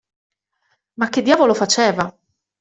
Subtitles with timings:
[0.95, 2.11] Ma che diavolo faceva.